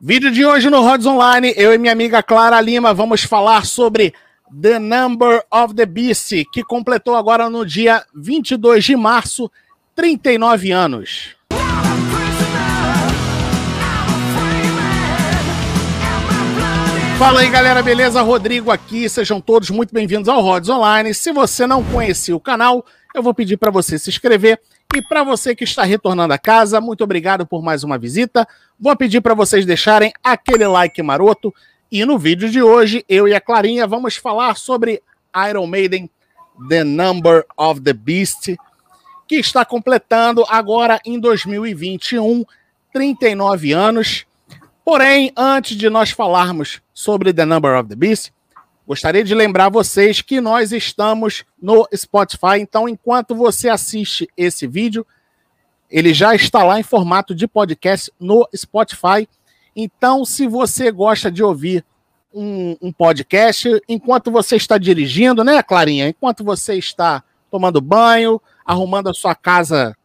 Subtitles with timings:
[0.00, 4.12] Vídeo de hoje no Rods Online, eu e minha amiga Clara Lima vamos falar sobre
[4.60, 9.50] The Number of the Beast, que completou agora no dia 22 de março
[9.94, 11.36] 39 anos.
[17.16, 18.20] Fala aí galera, beleza?
[18.20, 21.14] Rodrigo aqui, sejam todos muito bem-vindos ao Rods Online.
[21.14, 22.84] Se você não conhecia o canal,
[23.14, 24.60] eu vou pedir para você se inscrever
[24.94, 28.46] e para você que está retornando a casa, muito obrigado por mais uma visita.
[28.78, 31.52] Vou pedir para vocês deixarem aquele like maroto.
[31.90, 35.02] E no vídeo de hoje, eu e a Clarinha vamos falar sobre
[35.48, 36.08] Iron Maiden,
[36.68, 38.56] The Number of the Beast,
[39.26, 42.44] que está completando agora em 2021
[42.92, 44.24] 39 anos.
[44.84, 48.32] Porém, antes de nós falarmos sobre The Number of the Beast,
[48.86, 55.06] Gostaria de lembrar vocês que nós estamos no Spotify, então enquanto você assiste esse vídeo,
[55.90, 59.26] ele já está lá em formato de podcast no Spotify.
[59.74, 61.84] Então, se você gosta de ouvir
[62.32, 66.08] um, um podcast enquanto você está dirigindo, né, Clarinha?
[66.08, 69.96] Enquanto você está tomando banho, arrumando a sua casa,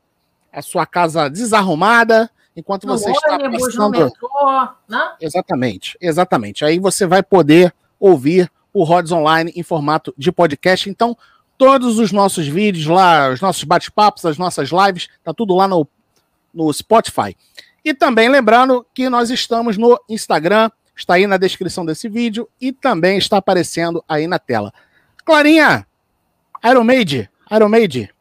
[0.53, 3.89] a sua casa desarrumada, enquanto no você está passando...
[3.89, 5.15] metrô, né?
[5.19, 6.63] Exatamente, exatamente.
[6.63, 10.89] Aí você vai poder ouvir o Rods Online em formato de podcast.
[10.89, 11.17] Então,
[11.57, 15.87] todos os nossos vídeos lá, os nossos bate-papos, as nossas lives, tá tudo lá no,
[16.53, 17.35] no Spotify.
[17.83, 22.71] E também lembrando que nós estamos no Instagram, está aí na descrição desse vídeo e
[22.71, 24.73] também está aparecendo aí na tela.
[25.25, 25.85] Clarinha,
[26.63, 28.13] Iron Maid, Iron Maid.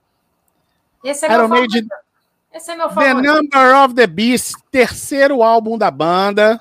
[1.05, 1.87] Esse é Iron meu Maid,
[2.53, 3.23] Esse é meu favorito.
[3.23, 6.61] The Number of the Beast, terceiro álbum da banda.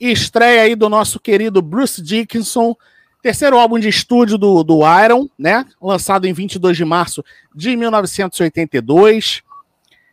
[0.00, 2.76] Estreia aí do nosso querido Bruce Dickinson,
[3.22, 5.64] Terceiro álbum de estúdio do, do Iron, né?
[5.80, 9.42] Lançado em 22 de março de 1982.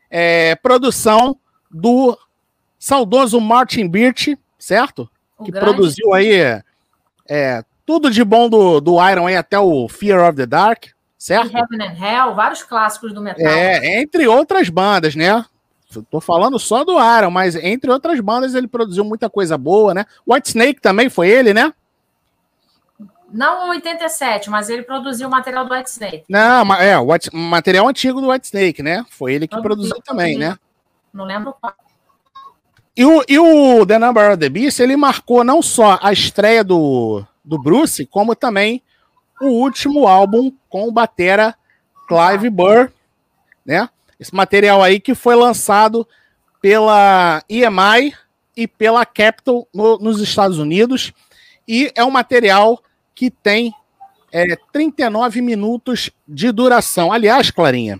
[0.09, 1.37] É, produção
[1.69, 2.17] do
[2.79, 5.09] saudoso Martin Birch, certo?
[5.37, 5.65] O que grande.
[5.65, 6.61] produziu aí
[7.27, 10.85] é, tudo de bom do, do Iron aí até o Fear of the Dark,
[11.17, 11.55] certo?
[11.55, 13.45] Heaven and Hell, vários clássicos do metal.
[13.45, 15.45] É, entre outras bandas, né?
[16.09, 20.05] Tô falando só do Iron, mas entre outras bandas ele produziu muita coisa boa, né?
[20.27, 21.71] White Snake também foi ele, né?
[23.35, 26.23] Não 87, mas ele produziu o material do White Snake.
[26.29, 29.05] Não, é, o material antigo do White Snake, né?
[29.09, 30.57] Foi ele que produziu, produziu também, né?
[31.13, 31.73] Não lembro qual.
[32.95, 36.63] E o, e o The Number of the Beast, ele marcou não só a estreia
[36.63, 38.81] do, do Bruce, como também
[39.41, 41.57] o último álbum com o batera
[42.07, 42.89] Clive Burr,
[43.65, 43.89] né?
[44.17, 46.07] Esse material aí que foi lançado
[46.61, 48.15] pela EMI
[48.55, 51.11] e pela Capitol no, nos Estados Unidos.
[51.67, 52.81] E é um material
[53.15, 53.73] que tem
[54.31, 57.11] é, 39 minutos de duração.
[57.11, 57.99] Aliás, Clarinha,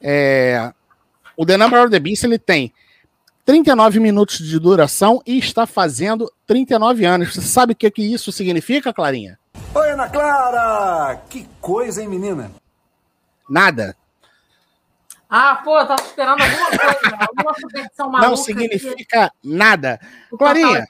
[0.00, 0.72] é,
[1.36, 2.72] o The Number of the Beast ele tem
[3.44, 7.34] 39 minutos de duração e está fazendo 39 anos.
[7.34, 9.38] Você sabe o que, que isso significa, Clarinha?
[9.74, 11.20] Oi, Ana Clara!
[11.28, 12.50] Que coisa, hein, menina?
[13.50, 13.96] Nada.
[15.28, 18.30] Ah, pô, eu tava esperando alguma coisa, alguma competição maluca.
[18.30, 19.36] Não significa aqui.
[19.42, 20.00] nada.
[20.38, 20.86] Clarinha.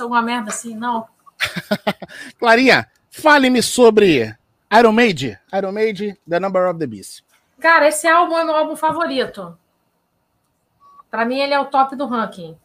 [0.00, 1.06] Alguma merda assim, não.
[2.38, 2.88] Clarinha,
[3.20, 4.36] Fale-me sobre
[4.72, 7.24] Iron Maiden, Iron Maiden, The Number of the Beast.
[7.58, 9.58] Cara, esse álbum é meu álbum favorito.
[11.10, 12.56] Para mim, ele é o top do ranking.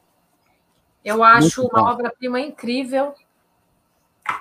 [1.03, 3.15] Eu acho Muito uma obra-prima incrível.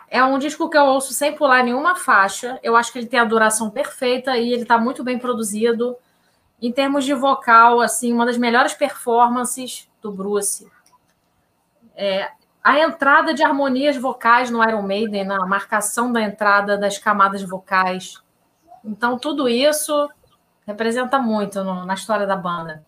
[0.07, 2.61] É um disco que eu ouço sem pular nenhuma faixa.
[2.63, 5.97] Eu acho que ele tem a duração perfeita e ele está muito bem produzido.
[6.61, 10.71] Em termos de vocal, assim, uma das melhores performances do Bruce.
[11.97, 12.31] É,
[12.63, 18.15] a entrada de harmonias vocais no Iron Maiden, na marcação da entrada das camadas vocais.
[18.85, 20.09] Então, tudo isso
[20.67, 22.85] representa muito no, na história da banda.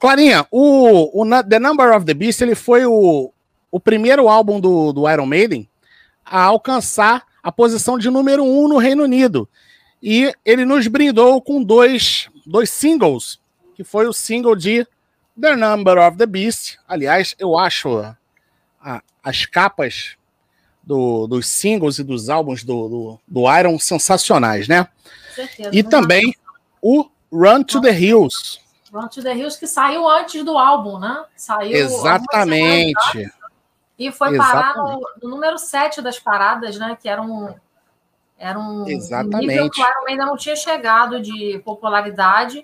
[0.00, 3.32] Clarinha, o, o, The Number of the Beast ele foi o,
[3.70, 5.68] o primeiro álbum do, do Iron Maiden
[6.24, 9.48] a alcançar a posição de número um no Reino Unido.
[10.02, 13.40] E ele nos brindou com dois, dois singles,
[13.74, 14.86] que foi o single de
[15.40, 16.78] The Number of the Beast.
[16.86, 18.14] Aliás, eu acho
[18.84, 20.16] a, as capas
[20.82, 24.86] do, dos singles e dos álbuns do, do, do Iron sensacionais, né?
[25.34, 25.88] Certeza, e né?
[25.88, 26.34] também
[26.82, 28.60] o Run to the Hills.
[28.92, 31.24] Run to the Hills, que saiu antes do álbum, né?
[31.34, 33.32] Saiu Exatamente.
[33.98, 36.96] E foi parar no, no, número 7 das paradas, né?
[37.00, 37.54] Que era um,
[38.38, 39.46] era um Exatamente.
[39.46, 42.62] nível que o Iron ainda não tinha chegado de popularidade.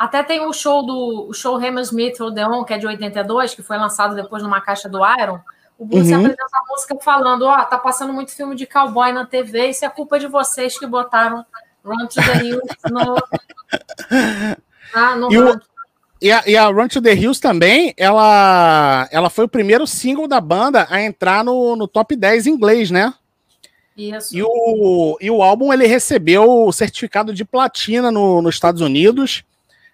[0.00, 3.76] Até tem o show do o show Hammersmith Odeon, que é de 82, que foi
[3.76, 5.38] lançado depois numa caixa do Iron.
[5.78, 6.20] O Bruce uhum.
[6.20, 9.84] apresenta a música falando: Ó, oh, tá passando muito filme de cowboy na TV, isso
[9.84, 11.44] é culpa de vocês que botaram
[11.84, 13.14] Run to the Hills no.
[14.92, 15.60] Ah, no e, o,
[16.20, 20.26] E a, e a Run to the Hills também, ela, ela foi o primeiro single
[20.26, 23.12] da banda a entrar no, no top 10 em inglês, né?
[23.96, 24.34] Isso.
[24.34, 29.44] E o, e o álbum ele recebeu o certificado de platina no, nos Estados Unidos,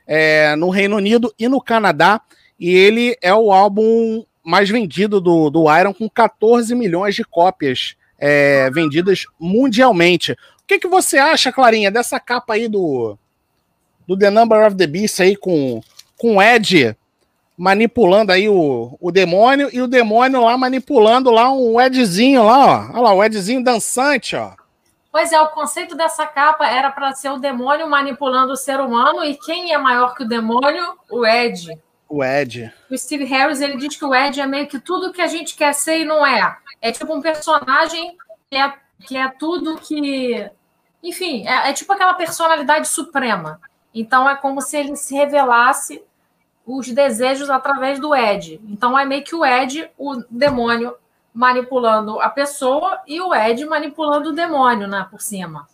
[0.07, 2.21] é, no Reino Unido e no Canadá.
[2.59, 7.97] E ele é o álbum mais vendido do, do Iron, com 14 milhões de cópias
[8.19, 10.33] é, vendidas mundialmente.
[10.33, 13.19] O que, que você acha, Clarinha, dessa capa aí do,
[14.07, 15.81] do The Number of the Beast aí com
[16.17, 16.97] com o Ed
[17.57, 22.91] manipulando aí o, o demônio e o demônio lá manipulando lá um Edzinho lá, ó.
[22.93, 24.53] Olha lá, o Edzinho dançante, ó.
[25.17, 29.25] Pois é, o conceito dessa capa era para ser o demônio manipulando o ser humano
[29.25, 30.95] e quem é maior que o demônio?
[31.11, 31.71] O Ed.
[32.07, 32.71] O Ed.
[32.91, 35.57] O Steve Harris, ele diz que o Ed é meio que tudo que a gente
[35.57, 36.59] quer ser e não é.
[36.83, 38.15] É tipo um personagem
[38.51, 38.75] que é,
[39.07, 40.51] que é tudo que...
[41.03, 43.59] Enfim, é, é tipo aquela personalidade suprema.
[43.95, 46.05] Então é como se ele se revelasse
[46.67, 48.61] os desejos através do Ed.
[48.69, 50.95] Então é meio que o Ed, o demônio,
[51.37, 55.69] manipulando a pessoa e o Ed manipulando o demônio, né, por cima.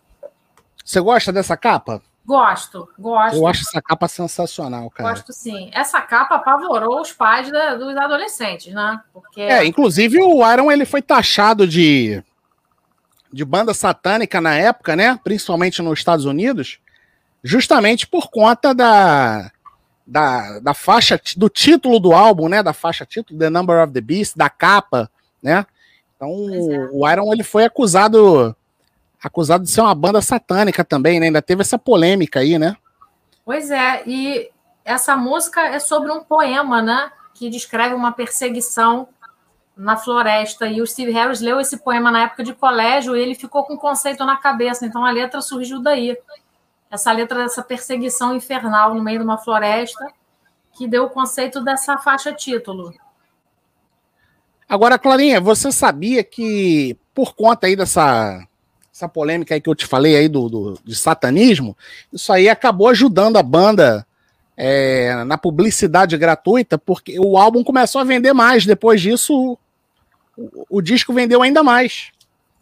[0.84, 2.02] Você gosta dessa capa?
[2.26, 3.36] Gosto, gosto.
[3.36, 5.10] Eu acho essa capa sensacional, cara.
[5.10, 5.70] Gosto sim.
[5.72, 9.00] Essa capa apavorou os pais da, dos adolescentes, né?
[9.12, 9.40] Porque...
[9.40, 12.22] É, inclusive o Iron ele foi taxado de,
[13.32, 15.18] de banda satânica na época, né?
[15.22, 16.80] Principalmente nos Estados Unidos
[17.44, 19.50] justamente por conta da,
[20.06, 22.62] da, da faixa, do título do álbum, né?
[22.62, 25.10] Da faixa título, The Number of the Beast, da capa,
[25.42, 25.66] né?
[26.16, 26.88] Então é.
[26.92, 28.54] o Iron ele foi acusado
[29.22, 31.26] acusado de ser uma banda satânica também, né?
[31.26, 32.76] Ainda teve essa polêmica aí, né?
[33.44, 34.50] Pois é, e
[34.84, 37.10] essa música é sobre um poema, né?
[37.34, 39.08] Que descreve uma perseguição
[39.76, 40.66] na floresta.
[40.66, 43.74] E o Steve Harris leu esse poema na época de colégio e ele ficou com
[43.74, 44.84] o conceito na cabeça.
[44.84, 46.16] Então a letra surgiu daí
[46.90, 50.12] essa letra dessa perseguição infernal no meio de uma floresta,
[50.74, 52.92] que deu o conceito dessa faixa título.
[54.72, 58.42] Agora, Clarinha, você sabia que por conta aí dessa
[58.90, 61.76] essa polêmica aí que eu te falei aí do, do de satanismo,
[62.10, 64.06] isso aí acabou ajudando a banda
[64.56, 68.64] é, na publicidade gratuita, porque o álbum começou a vender mais.
[68.64, 69.58] Depois disso,
[70.38, 72.10] o, o disco vendeu ainda mais.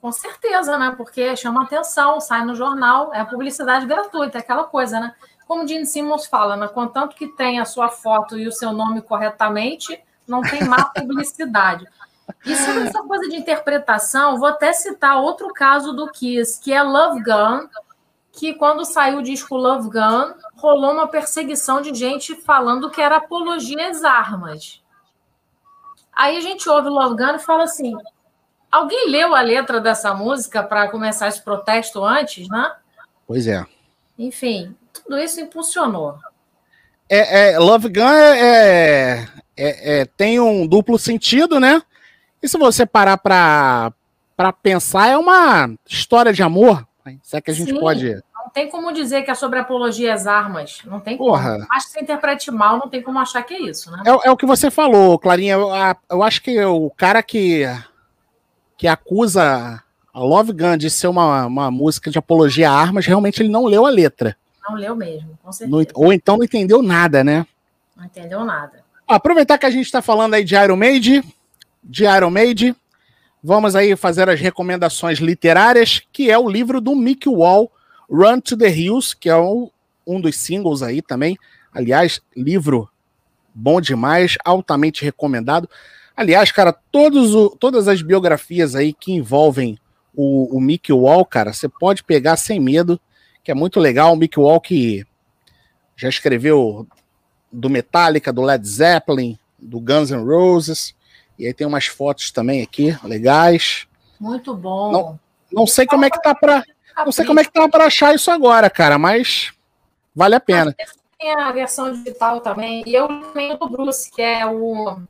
[0.03, 0.93] Com certeza, né?
[0.97, 5.15] Porque chama atenção, sai no jornal, é publicidade gratuita, é aquela coisa, né?
[5.47, 6.67] Como o Gene Simmons fala, né?
[6.67, 9.97] Contanto que tem a sua foto e o seu nome corretamente,
[10.31, 11.87] não tem má publicidade.
[12.45, 16.83] E sobre essa coisa de interpretação, vou até citar outro caso do Kiss, que é
[16.83, 17.69] Love Gun,
[18.33, 23.17] que quando saiu o disco Love Gun, rolou uma perseguição de gente falando que era
[23.17, 24.83] apologia às armas.
[26.13, 27.95] Aí a gente ouve Love Gun e fala assim:
[28.71, 32.73] Alguém leu a letra dessa música para começar esse protesto antes, né?
[33.27, 33.67] Pois é.
[34.19, 36.19] Enfim, tudo isso impulsionou.
[37.09, 39.27] É, é Love Gun é,
[39.61, 41.83] é, é, tem um duplo sentido, né?
[42.43, 43.93] E se você parar para
[44.63, 46.87] pensar, é uma história de amor.
[47.23, 48.15] Se é que a gente Sim, pode.
[48.35, 50.81] Não tem como dizer que é sobre apologia às armas.
[50.85, 51.53] Não tem Porra.
[51.55, 51.67] como.
[51.73, 54.03] Acho que você interprete mal, não tem como achar que é isso, né?
[54.07, 55.55] É, é o que você falou, Clarinha.
[55.55, 55.69] Eu,
[56.11, 57.67] eu acho que o cara que
[58.79, 63.43] que acusa a Love Gun de ser uma, uma música de apologia a armas, realmente
[63.43, 64.35] ele não leu a letra.
[64.67, 65.93] Não leu mesmo, com certeza.
[65.95, 67.47] ou então não entendeu nada, né?
[67.95, 68.80] Não entendeu nada.
[69.11, 71.25] Aproveitar que a gente está falando aí de Iron Maiden,
[71.83, 72.77] de Iron Maiden,
[73.43, 77.73] vamos aí fazer as recomendações literárias, que é o livro do Mick Wall,
[78.09, 79.69] Run to the Hills, que é um,
[80.07, 81.37] um dos singles aí também.
[81.75, 82.89] Aliás, livro
[83.53, 85.69] bom demais, altamente recomendado.
[86.17, 89.77] Aliás, cara, todos o, todas as biografias aí que envolvem
[90.15, 93.01] o, o Mick Wall, cara, você pode pegar sem medo,
[93.43, 94.13] que é muito legal.
[94.13, 95.05] O Mick Wall que
[95.97, 96.87] já escreveu
[97.53, 100.95] do Metallica, do Led Zeppelin, do Guns N' Roses.
[101.39, 103.87] E aí tem umas fotos também aqui, legais.
[104.19, 104.93] Muito bom.
[104.93, 105.21] Não,
[105.53, 106.65] não sei como é que tá para
[107.05, 109.53] não sei como é que tá para achar isso agora, cara, mas
[110.15, 110.75] vale a pena.
[111.19, 112.83] Tem a versão digital também.
[112.87, 115.01] E eu tenho do Bruce, que é o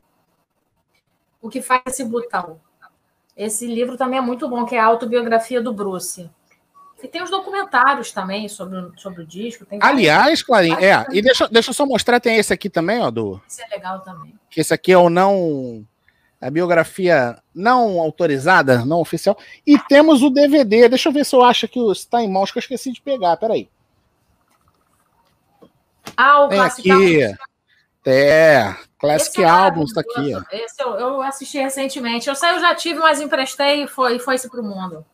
[1.41, 2.61] o que faz esse botão.
[3.35, 6.29] Esse livro também é muito bom, que é a autobiografia do Bruce.
[7.03, 9.65] E tem os documentários também sobre, sobre o disco.
[9.79, 13.41] Aliás, Clarinha, é, e deixa, deixa eu só mostrar, tem esse aqui também, ó, do...
[13.47, 14.33] Esse é legal também.
[14.49, 15.85] Que esse aqui é o não...
[16.39, 19.37] A biografia não autorizada, não oficial.
[19.65, 22.57] E temos o DVD, deixa eu ver se eu acho que está em mãos, que
[22.57, 23.69] eu esqueci de pegar, peraí.
[26.17, 27.35] Ah, o tem aqui.
[28.05, 30.33] É, Classic é Albums tá aqui.
[30.35, 30.41] Ó.
[30.51, 32.27] Esse eu, eu, assisti recentemente.
[32.27, 35.05] Eu sei, eu já tive, mas emprestei e foi, foi-se pro mundo.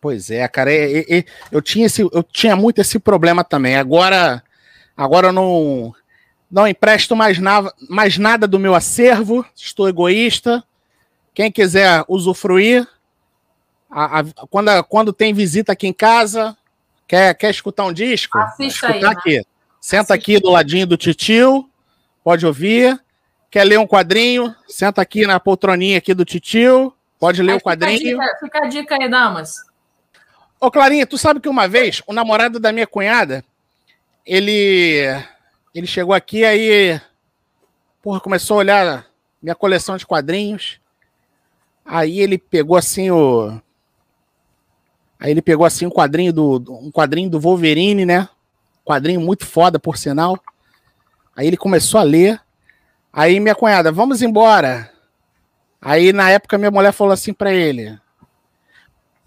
[0.00, 0.72] Pois é, cara.
[0.72, 3.76] É, é, é, eu, tinha esse, eu tinha muito esse problema também.
[3.76, 4.42] Agora,
[4.96, 5.94] agora eu não.
[6.50, 9.46] Não empresto mais, na, mais nada do meu acervo.
[9.54, 10.64] Estou egoísta.
[11.32, 12.88] Quem quiser usufruir,
[13.88, 16.56] a, a, quando, quando tem visita aqui em casa,
[17.06, 18.36] quer, quer escutar um disco?
[18.36, 19.00] Assista aí.
[19.00, 19.08] Né?
[19.08, 19.42] Aqui.
[19.80, 20.14] Senta Assista.
[20.14, 21.70] aqui do ladinho do titio,
[22.24, 23.00] pode ouvir.
[23.48, 24.52] Quer ler um quadrinho?
[24.68, 27.98] Senta aqui na poltroninha aqui do titio, pode ler o quadrinho.
[27.98, 29.69] Fica a, dica, fica a dica aí, damas.
[30.60, 33.42] Ô, Clarinha, tu sabe que uma vez o namorado da minha cunhada,
[34.26, 35.06] ele
[35.74, 37.00] ele chegou aqui aí,
[38.02, 39.06] porra, começou a olhar
[39.42, 40.78] minha coleção de quadrinhos.
[41.84, 43.58] Aí ele pegou assim o
[45.18, 48.28] Aí ele pegou assim um quadrinho do um quadrinho do Wolverine, né?
[48.84, 50.38] Quadrinho muito foda, por sinal.
[51.34, 52.40] Aí ele começou a ler.
[53.12, 54.90] Aí minha cunhada, vamos embora.
[55.80, 57.98] Aí na época minha mulher falou assim para ele,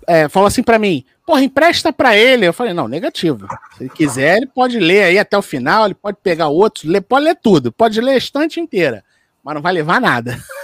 [0.07, 2.45] é, falou assim para mim, porra, empresta para ele.
[2.45, 3.47] Eu falei, não, negativo.
[3.77, 7.01] Se ele quiser, ele pode ler aí até o final, ele pode pegar outros, ler,
[7.01, 9.03] pode ler tudo, pode ler a estante inteira,
[9.43, 10.37] mas não vai levar nada.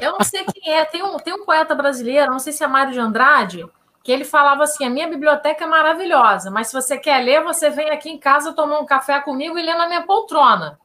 [0.00, 2.68] Eu não sei quem é, tem um, tem um poeta brasileiro, não sei se é
[2.68, 3.66] Mário de Andrade,
[4.02, 7.68] que ele falava assim: a minha biblioteca é maravilhosa, mas se você quer ler, você
[7.68, 10.78] vem aqui em casa tomar um café comigo e ler na minha poltrona.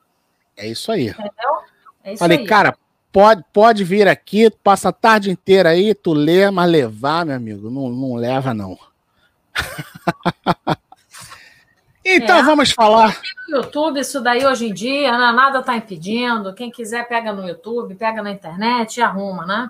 [0.57, 1.09] É isso aí.
[1.09, 1.57] Entendeu?
[2.03, 2.45] É isso Falei, aí.
[2.45, 2.75] cara,
[3.13, 7.69] pode, pode vir aqui, passa a tarde inteira aí, tu lê, mas levar, meu amigo,
[7.69, 8.77] não, não leva, não.
[12.03, 13.21] então é, vamos falar.
[13.47, 16.55] No YouTube, isso daí hoje em dia, né, nada está impedindo.
[16.55, 19.69] Quem quiser, pega no YouTube, pega na internet e arruma, né?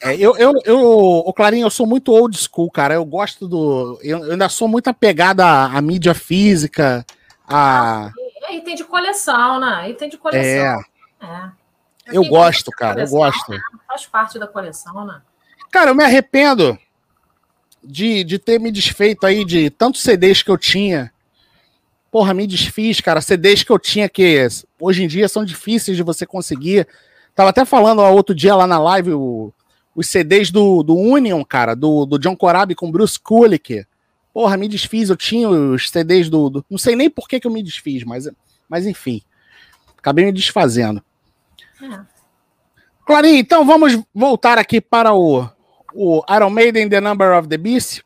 [0.00, 2.94] É, eu, eu, eu, o Clarinho, eu sou muito old school, cara.
[2.94, 3.98] Eu gosto do.
[4.02, 7.04] Eu, eu ainda sou muito apegado à, à mídia física.
[7.46, 8.06] A...
[8.06, 9.90] Ah, item de coleção, né?
[9.90, 10.80] Item de coleção.
[11.20, 11.26] É.
[11.26, 11.63] é.
[12.06, 13.50] Eu gosto, cara, eu gosto.
[13.50, 13.60] Né?
[13.86, 15.20] Faz parte da coleção, né?
[15.70, 16.78] Cara, eu me arrependo
[17.82, 21.12] de, de ter me desfeito aí de tantos CDs que eu tinha.
[22.10, 23.20] Porra, me desfiz, cara.
[23.20, 24.46] CDs que eu tinha que
[24.80, 26.86] hoje em dia são difíceis de você conseguir.
[27.34, 29.52] Tava até falando outro dia lá na live o,
[29.94, 33.84] os CDs do, do Union, cara, do, do John Corabi com Bruce Kulick.
[34.32, 35.10] Porra, me desfiz.
[35.10, 36.48] Eu tinha os CDs do.
[36.48, 38.28] do não sei nem por que, que eu me desfiz, mas,
[38.68, 39.22] mas enfim.
[39.98, 41.02] Acabei me desfazendo.
[41.84, 42.00] É.
[43.04, 45.46] Clarinha, então vamos voltar aqui para o,
[45.94, 48.02] o Iron Maiden The Number of the Beast.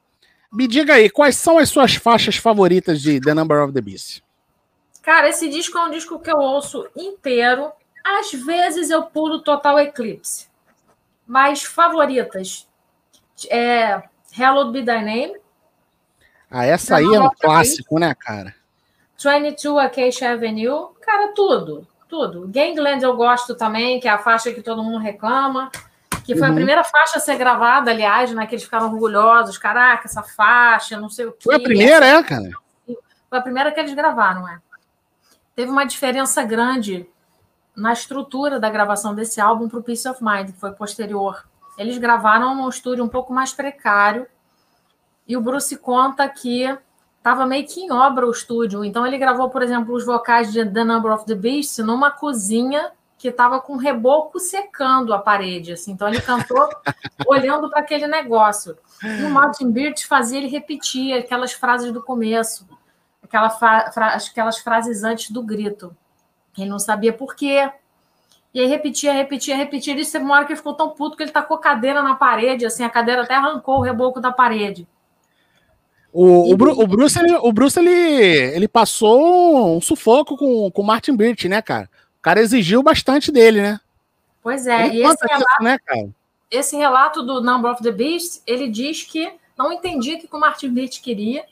[0.53, 4.23] Me diga aí, quais são as suas faixas favoritas de The Number of the Beast?
[5.03, 7.71] Cara, esse disco é um disco que eu ouço inteiro.
[8.05, 10.49] Às vezes eu pulo Total Eclipse.
[11.27, 12.67] Mas favoritas
[13.51, 14.03] é
[14.37, 15.37] Hello Be Thy Name.
[16.51, 18.55] Ah, essa aí é um clássico, né, cara?
[19.23, 20.89] 22 Acacia Avenue.
[21.01, 22.49] Cara, tudo tudo.
[22.49, 25.71] Gangland eu gosto também, que é a faixa que todo mundo reclama.
[26.25, 26.53] Que foi uhum.
[26.53, 28.47] a primeira faixa a ser gravada, aliás, né?
[28.47, 29.57] Que eles ficaram orgulhosos.
[29.57, 31.45] Caraca, essa faixa, não sei o quê.
[31.45, 32.51] Foi a primeira, é, cara?
[32.87, 34.59] Foi a primeira que eles gravaram, é.
[35.55, 37.09] Teve uma diferença grande
[37.77, 41.47] na estrutura da gravação desse álbum para o Peace of Mind, que foi posterior.
[41.77, 44.27] Eles gravaram num estúdio um pouco mais precário.
[45.27, 46.77] E o Bruce conta que
[47.19, 48.85] estava meio que em obra o estúdio.
[48.85, 52.93] Então ele gravou, por exemplo, os vocais de The Number of the Beast numa cozinha
[53.19, 55.73] que estava com reboco secando a parede.
[55.73, 55.93] Assim.
[55.93, 56.69] Então ele cantou
[57.27, 58.79] olhando para aquele negócio.
[59.03, 62.67] E o Martin Birch fazia ele repetir aquelas frases do começo,
[63.23, 65.95] aquela fra aquelas frases antes do grito.
[66.57, 67.71] Ele não sabia por quê.
[68.55, 69.93] E aí repetia, repetia, repetia.
[69.93, 72.65] Ele teve uma hora que ele ficou tão puto que ele tacou cadeira na parede,
[72.65, 74.89] assim, a cadeira até arrancou o reboco da parede.
[76.13, 80.83] O, o, Bru, o, Bruce, ele, o Bruce ele, ele passou um sufoco com, o
[80.83, 81.89] Martin Birch, né, cara?
[82.19, 83.81] O cara exigiu bastante dele, né?
[84.43, 86.09] Pois é, ele e esse relato, né, cara?
[86.51, 90.41] esse relato do Number of the Beast, ele diz que não entendia o que o
[90.41, 91.45] Martin Birch queria,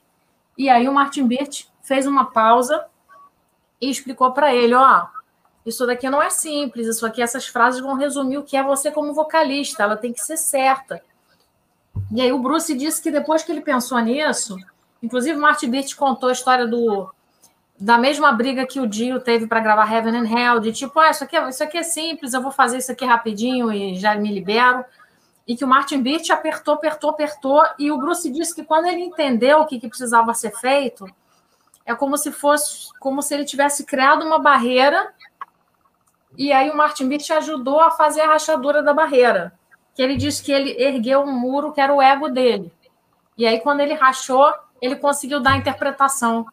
[0.56, 2.86] e aí o Martin Birch fez uma pausa
[3.80, 5.06] e explicou para ele, ó,
[5.64, 8.90] isso daqui não é simples, isso aqui, essas frases vão resumir o que é você
[8.90, 11.02] como vocalista, ela tem que ser certa.
[12.12, 14.56] E aí o Bruce disse que depois que ele pensou nisso,
[15.02, 17.10] inclusive o Martin Birch contou a história do
[17.78, 21.10] da mesma briga que o Dio teve para gravar Heaven and Hell, de tipo, ah,
[21.10, 24.14] isso aqui, é, isso aqui é simples, eu vou fazer isso aqui rapidinho e já
[24.14, 24.82] me libero.
[25.46, 29.02] E que o Martin Birch apertou, apertou, apertou, e o Bruce disse que quando ele
[29.02, 31.06] entendeu o que, que precisava ser feito,
[31.84, 35.12] é como se fosse, como se ele tivesse criado uma barreira,
[36.36, 39.52] e aí o Martin Birch ajudou a fazer a rachadura da barreira
[39.96, 42.70] que ele disse que ele ergueu um muro que era o ego dele.
[43.36, 46.46] E aí, quando ele rachou, ele conseguiu dar a interpretação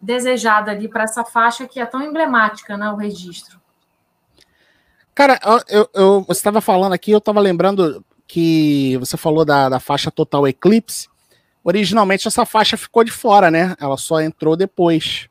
[0.00, 2.90] desejada ali para essa faixa que é tão emblemática, né?
[2.90, 3.60] O registro.
[5.12, 5.38] Cara,
[5.68, 10.10] eu, eu você estava falando aqui, eu estava lembrando que você falou da, da faixa
[10.10, 11.08] Total Eclipse.
[11.64, 13.74] Originalmente essa faixa ficou de fora, né?
[13.80, 15.28] Ela só entrou depois.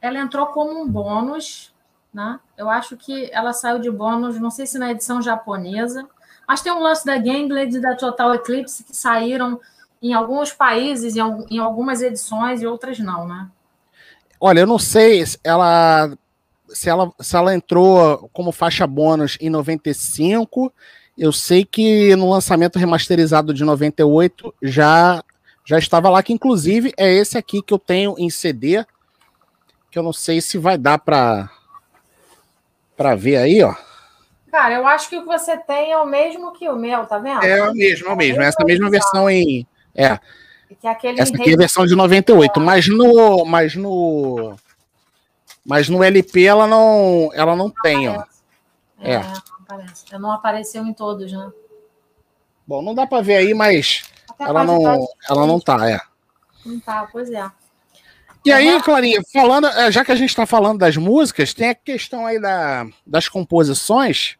[0.00, 1.74] ela entrou como um bônus,
[2.12, 2.38] né?
[2.56, 6.06] Eu acho que ela saiu de bônus, não sei se na edição japonesa,
[6.46, 9.60] mas tem um lance da Gangblade e da Total Eclipse que saíram
[10.02, 13.48] em alguns países, em, algumas edições e outras não, né?
[14.38, 16.12] Olha, eu não sei se ela,
[16.68, 20.70] se ela, se ela entrou como faixa bônus em 95.
[21.16, 25.24] Eu sei que no lançamento remasterizado de 98 já
[25.66, 28.84] já estava lá, que inclusive é esse aqui que eu tenho em CD,
[29.90, 31.50] que eu não sei se vai dar para
[32.94, 33.74] para ver aí, ó.
[34.54, 37.18] Cara, eu acho que o que você tem é o mesmo que o meu, tá
[37.18, 37.42] vendo?
[37.42, 38.40] É o mesmo, é o mesmo.
[38.40, 39.66] Essa mesma versão em.
[39.92, 40.16] É.
[40.80, 43.44] Que é Essa aqui é a versão de 98, mas no.
[43.44, 44.54] Mas no.
[45.66, 48.30] Mas no LP ela não, ela não, não tem, aparece.
[49.00, 49.04] ó.
[49.04, 49.22] É, é.
[49.22, 50.18] Não aparece.
[50.20, 51.50] Não apareceu em todos, né?
[52.64, 55.98] Bom, não dá para ver aí, mas Até ela não, ela não tá, é.
[56.64, 57.50] Não tá, pois é.
[58.44, 61.74] E aí, Clarinha, falando, é, já que a gente está falando das músicas, tem a
[61.74, 64.38] questão aí da, das composições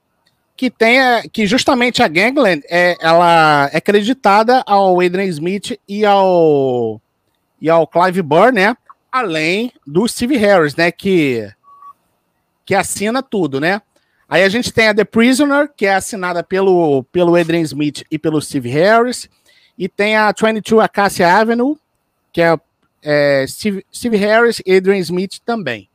[0.56, 0.98] que tem
[1.32, 7.00] que justamente a Gangland é, ela é creditada ao Adrian Smith e ao
[7.60, 8.76] e ao Clive Burr, né?
[9.10, 10.92] Além do Steve Harris, né?
[10.92, 11.50] Que
[12.64, 13.80] que assina tudo, né?
[14.28, 18.18] Aí a gente tem a The Prisoner, que é assinada pelo, pelo Adrian Smith e
[18.18, 19.28] pelo Steve Harris.
[19.78, 21.76] E tem a 22 Acacia Avenue,
[22.32, 22.58] que é,
[23.02, 25.88] é Steve, Steve Harris e Adrian Smith também.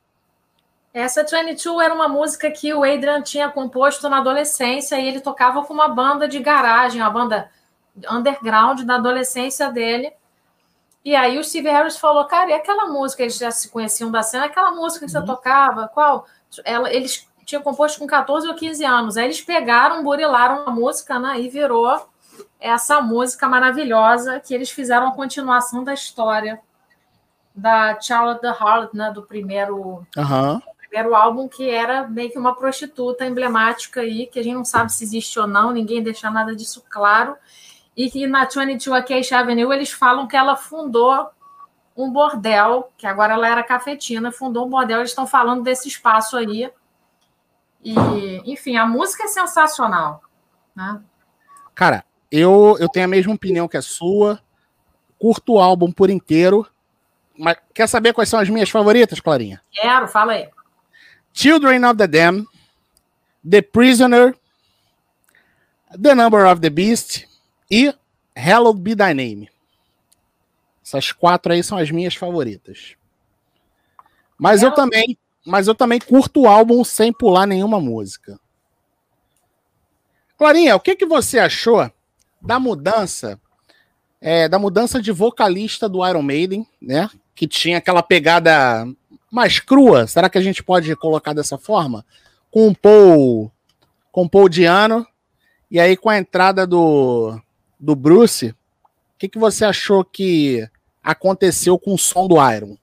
[0.94, 5.64] Essa 22 era uma música que o Adrian tinha composto na adolescência e ele tocava
[5.64, 7.50] com uma banda de garagem, uma banda
[8.10, 10.12] underground da adolescência dele.
[11.06, 14.24] E aí o Steve Harris falou, cara, e aquela música, eles já se conheciam da
[14.24, 15.26] cena, aquela música que você uhum.
[15.26, 16.26] tocava, qual?
[16.66, 19.18] Ela, eles tinha composto com 14 ou 15 anos.
[19.18, 21.40] Aí eles pegaram, burilaram a música, né?
[21.40, 22.08] E virou
[22.60, 26.60] essa música maravilhosa que eles fizeram a continuação da história
[27.56, 29.12] da Charlotte the Harlot, né?
[29.12, 30.62] Do primeiro, uhum.
[30.90, 34.92] Primeiro álbum, que era meio que uma prostituta emblemática aí, que a gente não sabe
[34.92, 37.36] se existe ou não, ninguém deixa nada disso claro.
[37.96, 41.30] E que na 22 Acacia Avenue eles falam que ela fundou
[41.96, 46.38] um bordel, que agora ela era cafetina, fundou um bordel, eles estão falando desse espaço
[46.38, 46.72] aí
[47.84, 50.22] e, enfim, a música é sensacional.
[50.76, 51.02] Né?
[51.74, 54.40] Cara, eu, eu tenho a mesma opinião que a sua.
[55.18, 56.66] Curto o álbum por inteiro.
[57.38, 59.62] Mas quer saber quais são as minhas favoritas, Clarinha?
[59.72, 60.50] Quero, fala aí.
[61.34, 62.46] Children of the Dam,
[63.50, 64.36] The Prisoner,
[65.92, 67.26] The Number of the Beast
[67.70, 67.94] e
[68.36, 69.50] Hallowed Be Thy Name.
[70.84, 72.96] Essas quatro aí são as minhas favoritas.
[74.38, 78.40] Mas eu também mas eu também curto o álbum sem pular nenhuma música.
[80.38, 81.92] Clarinha, o que, que você achou
[82.42, 83.40] da mudança
[84.22, 87.10] é, da mudança de vocalista do Iron Maiden, né?
[87.34, 88.86] Que tinha aquela pegada
[89.32, 90.08] mais crua.
[90.08, 92.06] Será que a gente pode colocar dessa forma?
[92.52, 93.52] Com o Paul,
[94.12, 95.06] com Paul Diano
[95.70, 97.40] e aí com a entrada do,
[97.80, 98.56] do Bruce, o
[99.20, 100.68] que, que você achou que
[101.04, 102.78] aconteceu com o som do Iron?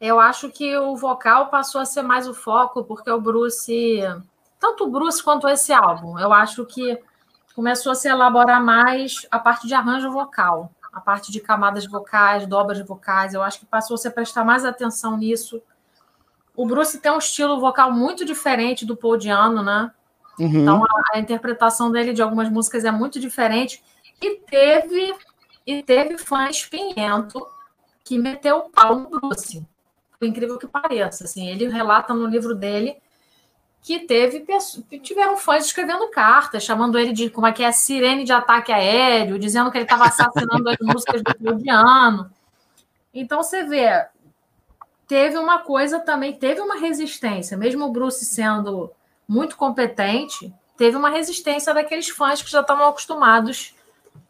[0.00, 4.00] Eu acho que o vocal passou a ser mais o foco, porque o Bruce,
[4.58, 6.98] tanto o Bruce quanto esse álbum, eu acho que
[7.54, 12.46] começou a se elaborar mais a parte de arranjo vocal, a parte de camadas vocais,
[12.46, 13.34] dobras vocais.
[13.34, 15.62] Eu acho que passou a prestar mais atenção nisso.
[16.54, 19.90] O Bruce tem um estilo vocal muito diferente do Paul Diano, né?
[20.38, 20.62] Uhum.
[20.62, 23.82] Então a, a interpretação dele de algumas músicas é muito diferente.
[24.20, 25.14] E teve
[25.66, 27.46] e teve fã espinhento
[28.04, 29.64] que meteu o pau no Bruce
[30.22, 31.24] por incrível que pareça.
[31.24, 32.96] Assim, ele relata no livro dele
[33.82, 34.46] que teve
[35.02, 39.38] tiveram fãs escrevendo cartas, chamando ele de como é que é sirene de ataque aéreo,
[39.38, 42.30] dizendo que ele estava assassinando as músicas do Claudiano.
[43.12, 44.06] Então você vê,
[45.08, 48.90] teve uma coisa também, teve uma resistência, mesmo o Bruce sendo
[49.28, 53.74] muito competente, teve uma resistência daqueles fãs que já estavam acostumados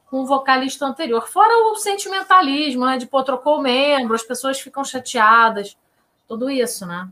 [0.06, 1.28] com o vocalista anterior.
[1.28, 2.96] Fora o sentimentalismo, né?
[2.96, 5.76] De pô, trocou o membro, as pessoas ficam chateadas
[6.26, 7.08] tudo isso, né?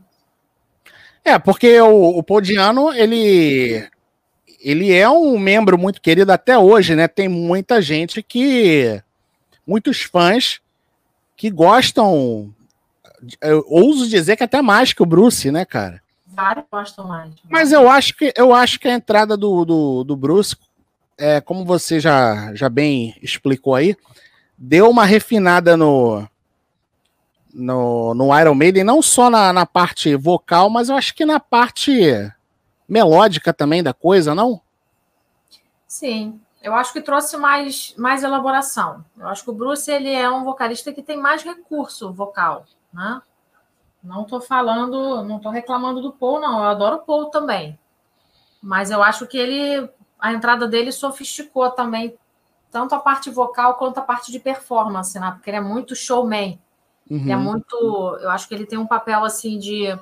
[1.23, 3.87] É, porque o, o Podiano, ele,
[4.59, 7.07] ele é um membro muito querido até hoje, né?
[7.07, 9.01] Tem muita gente que.
[9.65, 10.59] Muitos fãs
[11.37, 12.53] que gostam.
[13.39, 16.01] Eu ouso dizer que até mais que o Bruce, né, cara?
[16.25, 17.31] Vários gostam mais.
[17.47, 20.55] Mas eu acho que, eu acho que a entrada do, do, do Bruce,
[21.17, 23.95] é, como você já, já bem explicou aí,
[24.57, 26.27] deu uma refinada no,
[27.53, 31.39] no, no Iron Maiden, não só na, na parte vocal, mas eu acho que na
[31.39, 32.31] parte
[32.87, 34.61] melódica também da coisa, não?
[35.87, 39.03] Sim, eu acho que trouxe mais, mais elaboração.
[39.17, 43.21] Eu acho que o Bruce ele é um vocalista que tem mais recurso vocal, né?
[44.03, 46.59] Não tô falando, não tô reclamando do Paul, não.
[46.59, 47.77] Eu adoro o Paul também.
[48.61, 52.17] Mas eu acho que ele, a entrada dele sofisticou também,
[52.71, 55.31] tanto a parte vocal quanto a parte de performance, né?
[55.31, 56.59] Porque ele é muito showman.
[57.11, 57.29] Uhum.
[57.29, 57.75] É muito.
[58.21, 59.93] Eu acho que ele tem um papel assim de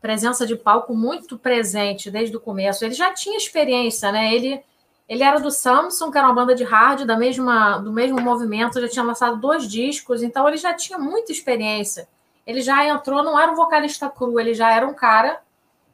[0.00, 2.84] presença de palco muito presente desde o começo.
[2.84, 4.32] Ele já tinha experiência, né?
[4.32, 4.62] Ele,
[5.08, 8.80] ele era do Samsung, que era uma banda de hard da mesma, do mesmo movimento,
[8.80, 12.08] já tinha lançado dois discos, então ele já tinha muita experiência.
[12.46, 15.40] Ele já entrou, não era um vocalista cru, ele já era um cara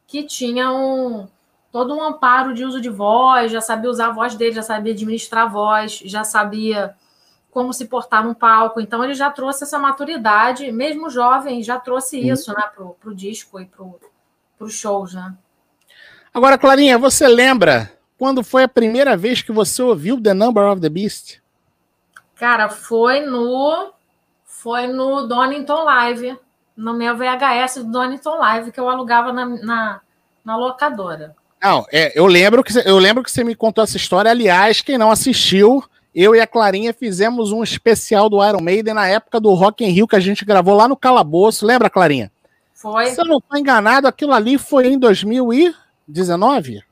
[0.06, 1.26] que tinha um
[1.72, 4.92] todo um amparo de uso de voz, já sabia usar a voz dele, já sabia
[4.92, 6.94] administrar a voz, já sabia
[7.56, 8.82] como se portar num palco.
[8.82, 13.58] Então ele já trouxe essa maturidade, mesmo jovem, já trouxe isso, né, pro, pro disco
[13.58, 13.98] e pro,
[14.58, 15.34] pro shows, né?
[16.34, 20.82] Agora, Clarinha, você lembra quando foi a primeira vez que você ouviu The Number of
[20.82, 21.40] the Beast?
[22.34, 23.90] Cara, foi no
[24.44, 26.38] foi no Donington Live,
[26.76, 30.00] no meu VHS do Donington Live que eu alugava na, na,
[30.44, 31.34] na locadora.
[31.62, 34.30] Não, é, eu lembro que eu lembro que você me contou essa história.
[34.30, 35.82] Aliás, quem não assistiu,
[36.16, 39.90] eu e a Clarinha fizemos um especial do Iron Maiden na época do Rock in
[39.90, 41.66] Rio que a gente gravou lá no Calabouço.
[41.66, 42.32] Lembra, Clarinha?
[42.72, 43.10] Foi.
[43.10, 46.82] Se eu não estou enganado, aquilo ali foi em 2019?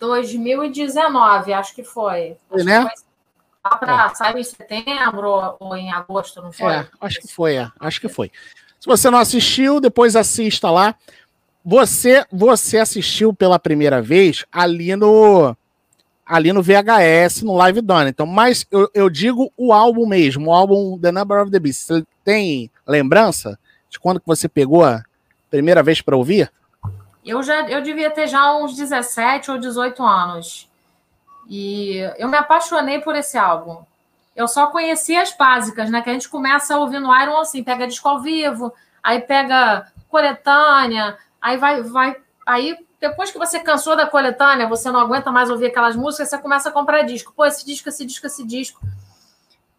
[0.00, 2.38] 2019, acho que foi.
[2.48, 2.80] Foi, acho né?
[2.82, 4.14] Foi pra, é.
[4.14, 6.72] Saiu em setembro ou em agosto, não foi?
[6.72, 8.32] É, acho que foi, é, acho que foi.
[8.80, 10.94] Se você não assistiu, depois assista lá.
[11.62, 15.56] Você, você assistiu pela primeira vez ali no
[16.26, 18.10] ali no VHS, no Live Done.
[18.10, 21.82] Então, mas eu, eu digo o álbum mesmo, o álbum The Number of the Beast.
[21.82, 23.58] Você tem lembrança
[23.90, 25.02] de quando que você pegou a
[25.50, 26.50] primeira vez para ouvir?
[27.24, 30.68] Eu já eu devia ter já uns 17 ou 18 anos.
[31.48, 33.82] E eu me apaixonei por esse álbum.
[34.34, 36.02] Eu só conhecia as básicas, né?
[36.02, 41.56] Que a gente começa ouvindo Iron assim, pega disco ao vivo, aí pega coletânea, aí
[41.56, 45.94] vai, vai, aí depois que você cansou da coletânea, você não aguenta mais ouvir aquelas
[45.94, 47.34] músicas, você começa a comprar disco.
[47.36, 48.80] Pô, esse disco, esse disco, esse disco.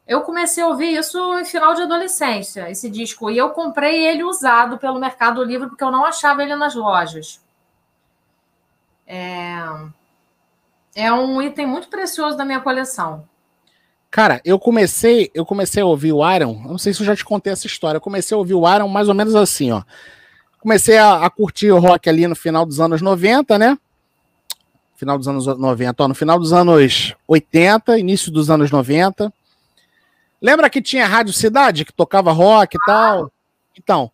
[0.07, 3.31] Eu comecei a ouvir isso em final de adolescência, esse disco.
[3.31, 7.41] E eu comprei ele usado pelo Mercado Livre, porque eu não achava ele nas lojas.
[9.07, 9.55] É,
[10.95, 13.27] é um item muito precioso da minha coleção.
[14.11, 16.61] Cara, eu comecei, eu comecei a ouvir o Iron.
[16.63, 17.97] Não sei se eu já te contei essa história.
[17.97, 19.81] Eu comecei a ouvir o Iron mais ou menos assim, ó
[20.65, 23.77] comecei a, a, curtir o rock ali no final dos anos 90, né?
[24.95, 29.31] Final dos anos 90, ó, no final dos anos 80, início dos anos 90.
[30.41, 33.31] Lembra que tinha Rádio Cidade, que tocava rock e tal?
[33.77, 34.11] Então,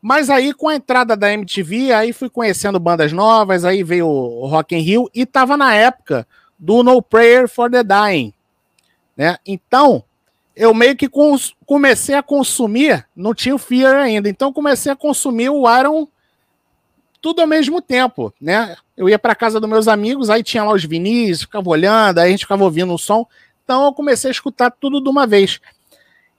[0.00, 4.46] mas aí com a entrada da MTV, aí fui conhecendo bandas novas, aí veio o
[4.48, 6.26] Rock in Rio e tava na época
[6.58, 8.34] do No Prayer for the Dying,
[9.16, 9.36] né?
[9.46, 10.02] Então,
[10.54, 11.08] eu meio que
[11.66, 16.06] comecei a consumir, não tinha o Fear ainda, então comecei a consumir o Iron
[17.20, 18.76] tudo ao mesmo tempo, né?
[18.96, 22.28] Eu ia para casa dos meus amigos, aí tinha lá os vinis, ficava olhando, aí
[22.28, 23.26] a gente ficava ouvindo o som,
[23.64, 25.60] então eu comecei a escutar tudo de uma vez.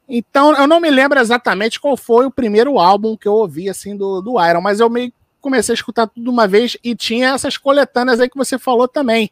[0.07, 3.95] Então eu não me lembro exatamente qual foi o primeiro álbum que eu ouvi assim
[3.95, 7.33] do, do Iron, mas eu meio comecei a escutar tudo de uma vez e tinha
[7.33, 9.29] essas coletâneas aí que você falou também,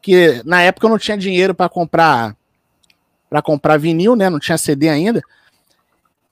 [0.00, 2.34] que na época eu não tinha dinheiro para comprar
[3.32, 4.28] para comprar vinil, né?
[4.28, 5.22] Não tinha CD ainda.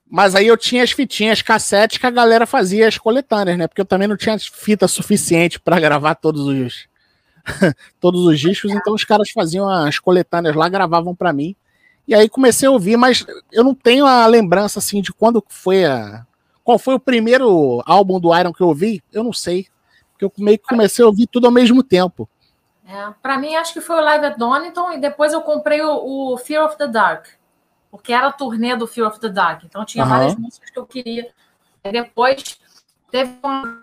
[0.07, 3.67] Mas aí eu tinha as fitinhas cassete que a galera fazia as coletâneas, né?
[3.67, 6.87] Porque eu também não tinha fita suficiente para gravar todos os
[7.99, 11.55] todos os discos, então os caras faziam as coletâneas lá, gravavam para mim.
[12.07, 15.83] E aí comecei a ouvir, mas eu não tenho a lembrança assim de quando foi
[15.85, 16.23] a
[16.63, 19.65] qual foi o primeiro álbum do Iron que eu ouvi, eu não sei.
[20.11, 22.29] Porque eu meio que comecei a ouvir tudo ao mesmo tempo.
[22.91, 26.33] É, para mim, acho que foi o Live at Donington e depois eu comprei o,
[26.33, 27.25] o, Fear of the Dark,
[27.89, 29.63] porque era a turnê do Fear of the Dark.
[29.63, 30.09] Então tinha uhum.
[30.09, 31.29] várias músicas que eu queria.
[31.85, 32.59] E depois
[33.09, 33.79] teve uma.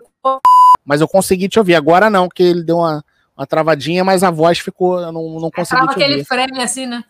[0.85, 1.73] Mas eu consegui te ouvir.
[1.73, 3.03] Agora não, que ele deu uma,
[3.35, 4.99] uma travadinha, mas a voz ficou.
[4.99, 5.81] Eu não, não consegui.
[5.81, 7.03] Trava aquele frame assim, né?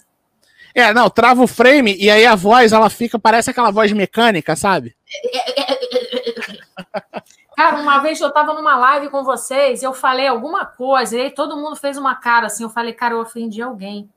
[0.73, 4.55] É, não, trava o frame e aí a voz, ela fica, parece aquela voz mecânica,
[4.55, 4.95] sabe?
[7.59, 11.29] Cara, uma vez eu tava numa live com vocês, eu falei alguma coisa, e aí
[11.29, 12.63] todo mundo fez uma cara assim.
[12.63, 14.09] Eu falei, cara, eu ofendi alguém.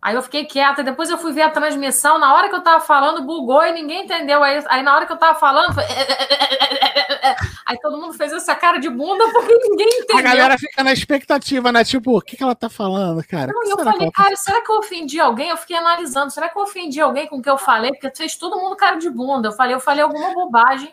[0.00, 2.18] Aí eu fiquei quieta, depois eu fui ver a transmissão.
[2.18, 4.42] Na hora que eu tava falando, bugou e ninguém entendeu.
[4.42, 5.84] Aí, aí na hora que eu tava falando, foi...
[7.66, 10.16] aí todo mundo fez essa cara de bunda porque ninguém entendeu.
[10.16, 11.84] A galera fica na expectativa, né?
[11.84, 13.52] Tipo, o que, que ela tá falando, cara?
[13.52, 15.50] Não, eu falei, tá cara, será que eu ofendi alguém?
[15.50, 17.90] Eu fiquei analisando, será que eu ofendi alguém com o que eu falei?
[17.90, 19.48] Porque fez todo mundo cara de bunda.
[19.48, 20.90] Eu falei, eu falei alguma bobagem.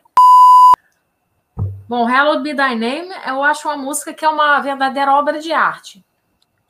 [1.88, 5.54] Bom, Hallowed Be Thy Name, eu acho uma música que é uma verdadeira obra de
[5.54, 6.04] arte.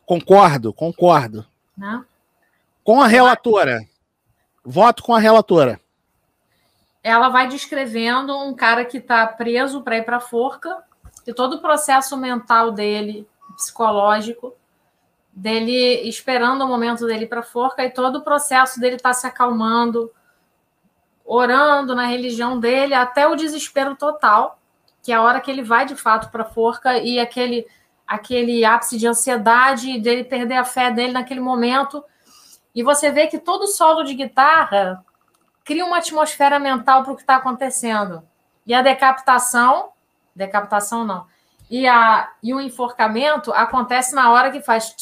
[0.06, 1.46] Concordo, concordo.
[1.76, 2.06] Né?
[2.84, 3.82] Com a relatora.
[4.64, 5.80] Voto com a relatora.
[7.04, 10.84] ela vai descrevendo um cara que está preso para ir para a forca
[11.26, 14.54] e todo o processo mental dele, psicológico,
[15.32, 19.14] dele esperando o momento dele para a forca e todo o processo dele estar tá
[19.14, 20.12] se acalmando,
[21.26, 24.60] orando na religião dele até o desespero total,
[25.08, 27.66] que é a hora que ele vai de fato para a forca e aquele
[28.06, 32.04] aquele ápice de ansiedade dele perder a fé dele naquele momento.
[32.76, 35.02] E você vê que todo solo de guitarra
[35.64, 38.22] cria uma atmosfera mental para o que está acontecendo.
[38.66, 39.92] E a decapitação,
[40.36, 41.26] decapitação não,
[41.72, 44.94] e, a, e o enforcamento acontece na hora que faz.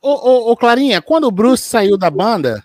[0.00, 2.64] Ô, ô, ô, Clarinha, quando o Bruce saiu da banda,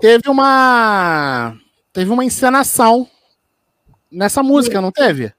[0.00, 1.62] teve uma.
[1.94, 3.08] Teve uma encenação
[4.10, 5.32] nessa música, não teve?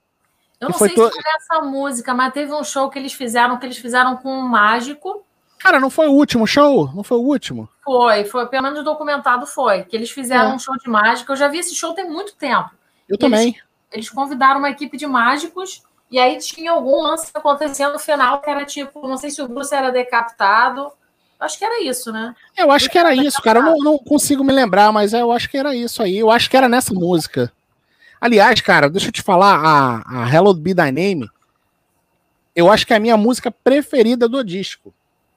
[0.58, 1.06] Eu não sei to...
[1.06, 4.32] se foi nessa música, mas teve um show que eles fizeram, que eles fizeram com
[4.32, 5.26] um mágico.
[5.60, 6.89] Cara, não foi o último show?
[6.94, 7.68] Não foi o último?
[7.84, 9.84] Foi, foi, pelo menos documentado foi.
[9.84, 10.54] Que eles fizeram é.
[10.56, 11.34] um show de mágica.
[11.34, 12.72] Eu já vi esse show tem muito tempo.
[13.10, 13.50] Eu e também.
[13.50, 18.39] Eles, eles, convidaram uma equipe de mágicos e aí tinha algum lance acontecendo no final
[18.39, 20.89] que era tipo, não sei se o Bruce era decapitado.
[21.39, 22.34] Acho que era isso, né?
[22.58, 23.60] Eu acho que era isso, cara.
[23.60, 26.17] Eu não, não, consigo me lembrar, mas eu acho que era isso aí.
[26.17, 27.52] Eu acho que era nessa música.
[28.19, 31.30] Aliás, cara, deixa eu te falar, a, a Hello Be Thy Name,
[32.56, 34.93] eu acho que é a minha música preferida do disco.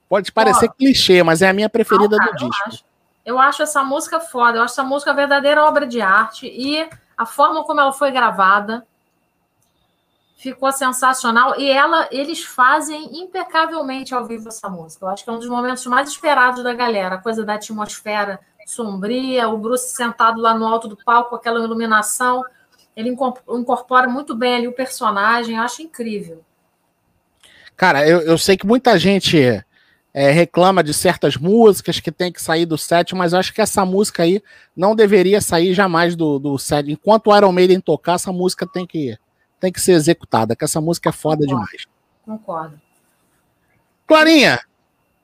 [0.07, 0.73] Pode parecer oh.
[0.73, 2.63] clichê, mas é a minha preferida não, cara, do disco.
[2.63, 2.83] Eu acho.
[3.25, 7.25] eu acho essa música foda, eu acho essa música verdadeira obra de arte e a
[7.25, 8.87] forma como ela foi gravada
[10.39, 15.05] ficou sensacional e ela eles fazem impecavelmente ao vivo essa música.
[15.05, 18.39] Eu acho que é um dos momentos mais esperados da galera, a coisa da atmosfera
[18.65, 22.43] sombria, o Bruce sentado lá no alto do palco, aquela iluminação,
[22.95, 26.41] ele incorpora muito bem ali o personagem, eu acho incrível.
[27.75, 29.37] Cara, eu, eu sei que muita gente
[30.13, 33.61] é, reclama de certas músicas que tem que sair do set, mas eu acho que
[33.61, 34.41] essa música aí
[34.75, 36.89] não deveria sair jamais do, do set.
[36.89, 39.17] Enquanto o Iron Maiden tocar, essa música tem que,
[39.59, 41.65] tem que ser executada, que essa música é foda Concordo.
[41.65, 41.87] demais.
[42.25, 42.81] Concordo.
[44.07, 44.59] Clarinha!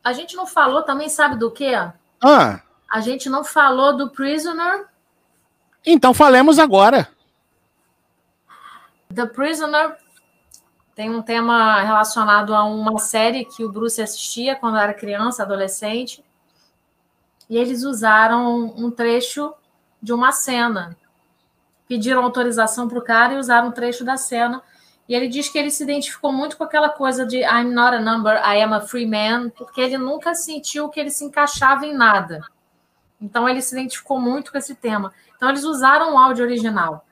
[0.03, 1.73] A gente não falou também, sabe do quê?
[2.21, 2.61] Ah.
[2.89, 4.85] A gente não falou do Prisoner.
[5.85, 7.09] Então falemos agora.
[9.13, 9.97] The Prisoner
[10.93, 16.23] tem um tema relacionado a uma série que o Bruce assistia quando era criança, adolescente.
[17.49, 19.53] E eles usaram um trecho
[20.01, 20.97] de uma cena.
[21.87, 24.61] Pediram autorização para o cara e usaram um trecho da cena.
[25.07, 28.01] E ele diz que ele se identificou muito com aquela coisa de I'm not a
[28.01, 31.93] number, I am a free man, porque ele nunca sentiu que ele se encaixava em
[31.93, 32.41] nada.
[33.21, 35.13] Então ele se identificou muito com esse tema.
[35.35, 37.05] Então eles usaram o áudio original.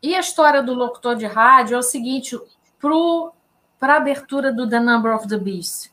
[0.00, 2.38] E a história do locutor de rádio é o seguinte:
[3.78, 5.90] para a abertura do The Number of the Beast.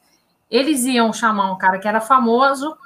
[0.50, 2.78] Eles iam chamar um cara que era famoso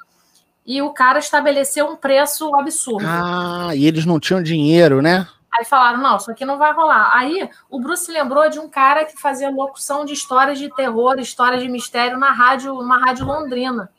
[0.70, 3.04] e o cara estabeleceu um preço absurdo.
[3.04, 5.28] Ah, e eles não tinham dinheiro, né?
[5.58, 7.10] Aí falaram: não, isso aqui não vai rolar.
[7.16, 11.64] Aí o Bruce lembrou de um cara que fazia locução de histórias de terror, histórias
[11.64, 13.90] de mistério na rádio, numa rádio londrina.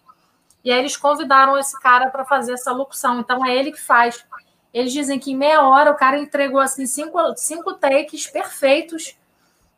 [0.64, 3.18] E aí eles convidaram esse cara para fazer essa locução.
[3.18, 4.24] Então é ele que faz.
[4.72, 9.16] Eles dizem que em meia hora o cara entregou assim cinco, cinco takes perfeitos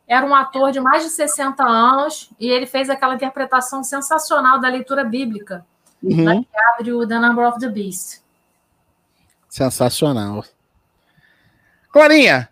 [0.07, 4.67] era um ator de mais de 60 anos e ele fez aquela interpretação sensacional da
[4.67, 5.65] leitura bíblica,
[6.03, 6.23] uhum.
[6.23, 8.21] Né, que abre o The Number of the Beast.
[9.49, 10.43] Sensacional.
[11.91, 12.49] Clarinha,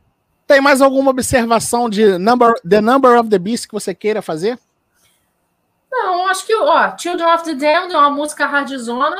[0.48, 4.60] tem mais alguma observação de number, The Number of the Beast que você queira fazer?
[5.92, 9.18] Não, acho que, ó, Children of the Damned é uma música hardzona,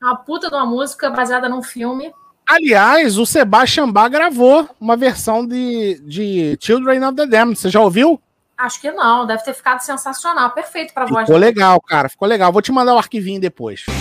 [0.00, 2.12] uma puta de uma música baseada num filme.
[2.48, 7.58] Aliás, o Sebastian Bach gravou uma versão de, de Children of the Damned.
[7.58, 8.20] Você já ouviu?
[8.58, 11.26] Acho que não, deve ter ficado sensacional, perfeito para voz.
[11.26, 12.50] Ficou legal, cara, ficou legal.
[12.50, 13.80] Vou te mandar o arquivinho depois.
[13.82, 13.94] Ficou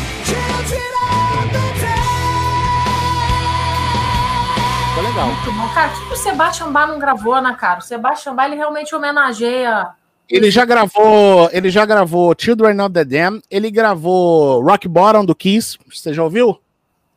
[5.03, 5.27] legal.
[5.27, 5.67] Muito bom.
[5.73, 7.79] Cara, o que o Sebastian Bach não gravou, né, cara?
[7.79, 9.89] O Sebastian Bach, ele realmente homenageia...
[10.29, 15.35] Ele já gravou, ele já gravou Children of the Damned, ele gravou Rock Bottom do
[15.35, 16.59] Kiss, você já ouviu?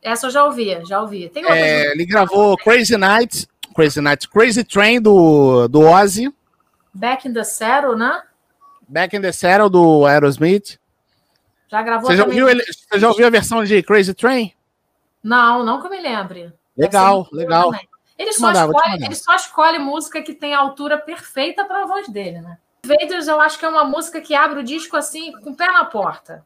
[0.03, 1.31] Essa eu já ouvi, já ouvi.
[1.31, 6.31] Tem é, ele gravou Crazy Nights, Crazy Nights, Crazy Train do, do Ozzy.
[6.99, 8.23] Back in the Saddle, né?
[8.89, 10.81] Back in the Saddle do Aerosmith.
[11.69, 14.53] Já gravou você já, ouviu ele, você já ouviu a versão de Crazy Train?
[15.23, 16.53] Não, não que eu me lembre.
[16.77, 17.71] Legal, legal.
[18.19, 21.87] Ele só, mandar, escolhe, ele só escolhe música que tem a altura perfeita para a
[21.87, 22.59] voz dele, né?
[22.85, 25.71] Vaders, eu acho que é uma música que abre o disco assim, com o pé
[25.71, 26.45] na porta.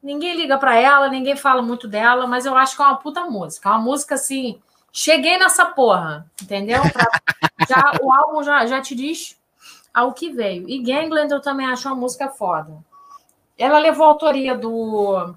[0.00, 3.24] Ninguém liga para ela, ninguém fala muito dela, mas eu acho que é uma puta
[3.24, 3.68] música.
[3.68, 4.60] É uma música assim.
[4.92, 6.80] Cheguei nessa porra, entendeu?
[6.92, 7.10] Pra,
[7.68, 9.39] já, o álbum já, já te diz
[9.92, 10.68] ao que veio.
[10.68, 12.78] E Gangland eu também acho uma música foda.
[13.58, 15.34] Ela levou a autoria do,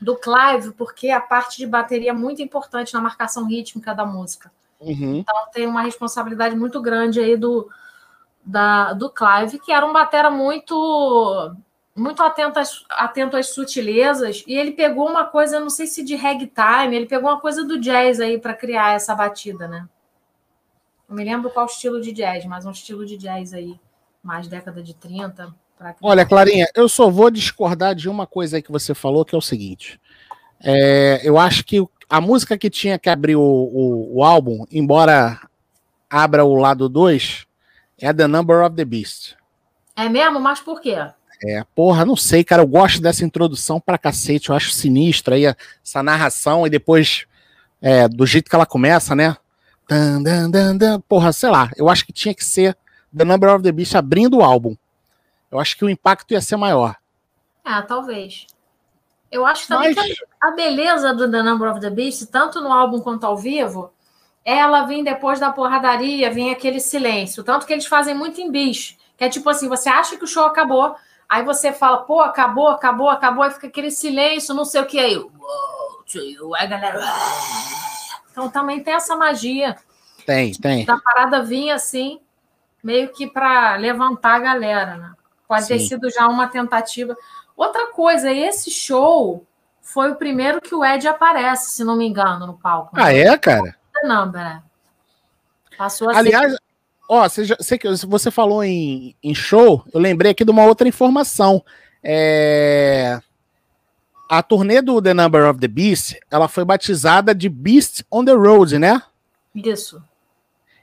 [0.00, 4.52] do Clive, porque a parte de bateria é muito importante na marcação rítmica da música.
[4.80, 5.16] Uhum.
[5.16, 7.68] Então tem uma responsabilidade muito grande aí do,
[8.44, 11.54] da, do Clive, que era um batera muito
[11.94, 16.14] muito atento às, atento às sutilezas, e ele pegou uma coisa, não sei se de
[16.14, 19.88] ragtime, ele pegou uma coisa do jazz aí para criar essa batida, né?
[21.08, 23.78] Não me lembro qual estilo de jazz, mas um estilo de jazz aí,
[24.22, 25.54] mais década de 30.
[26.02, 29.38] Olha, Clarinha, eu só vou discordar de uma coisa aí que você falou, que é
[29.38, 29.98] o seguinte.
[30.60, 35.40] É, eu acho que a música que tinha que abrir o, o, o álbum, embora
[36.10, 37.46] abra o lado 2,
[38.00, 39.36] é The Number of the Beast.
[39.96, 40.40] É mesmo?
[40.40, 40.96] Mas por quê?
[41.44, 42.62] É, porra, não sei, cara.
[42.62, 44.50] Eu gosto dessa introdução pra cacete.
[44.50, 45.44] Eu acho sinistro aí
[45.84, 47.26] essa narração e depois
[47.80, 49.36] é, do jeito que ela começa, né?
[49.88, 51.00] Dan, dan, dan, dan.
[51.00, 51.70] Porra, sei lá.
[51.76, 52.76] Eu acho que tinha que ser
[53.16, 54.76] The Number of the Beast abrindo o álbum.
[55.50, 56.94] Eu acho que o impacto ia ser maior.
[57.64, 58.46] Ah, talvez.
[59.30, 60.06] Eu acho também Mas...
[60.06, 63.90] que a beleza do The Number of the Beast, tanto no álbum quanto ao vivo,
[64.44, 67.42] ela vem depois da porradaria, vem aquele silêncio.
[67.42, 68.96] Tanto que eles fazem muito em bicho.
[69.16, 70.94] Que é tipo assim, você acha que o show acabou,
[71.28, 74.98] aí você fala, pô, acabou, acabou, acabou, aí fica aquele silêncio, não sei o que
[74.98, 75.16] aí.
[76.14, 77.00] Aí a galera.
[78.38, 79.76] Então também tem essa magia.
[80.24, 80.84] Tem, tem.
[80.84, 82.20] Da parada vir assim,
[82.82, 85.12] meio que para levantar a galera, né?
[85.48, 85.74] Pode Sim.
[85.74, 87.16] ter sido já uma tentativa.
[87.56, 89.44] Outra coisa, esse show
[89.82, 92.90] foi o primeiro que o Ed aparece, se não me engano, no palco.
[92.94, 93.74] Ah, é, cara?
[94.04, 94.62] Não, é.
[95.76, 96.18] Passou assim.
[96.20, 96.54] Aliás,
[97.08, 100.86] ó, você, já, você, você falou em, em show, eu lembrei aqui de uma outra
[100.86, 101.64] informação.
[102.04, 103.18] É...
[104.28, 108.32] A turnê do The Number of the Beast, ela foi batizada de Beast on the
[108.32, 109.02] Road, né?
[109.54, 110.02] Isso.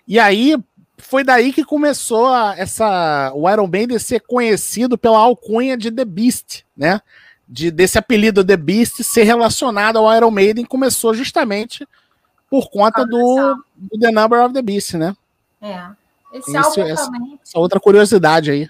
[0.07, 0.55] E aí,
[0.97, 6.05] foi daí que começou a, essa, o Iron Maiden ser conhecido pela alcunha de The
[6.05, 7.01] Beast, né?
[7.47, 11.87] De, desse apelido The Beast ser relacionado ao Iron Maiden começou justamente
[12.49, 15.15] por conta do, do, The Number of the Beast, né?
[15.61, 15.87] É.
[16.33, 17.39] Esse álbum essa, também.
[17.43, 18.67] Essa outra curiosidade aí.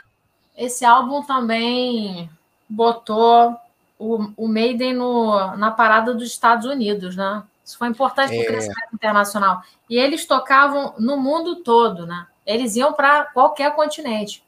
[0.57, 2.29] Esse álbum também
[2.69, 3.55] botou
[3.97, 7.43] o, o Maiden no, na parada dos Estados Unidos, né?
[7.63, 8.45] Isso foi importante para o é...
[8.45, 9.61] crescimento internacional.
[9.89, 12.27] E eles tocavam no mundo todo, né?
[12.45, 14.43] Eles iam para qualquer continente.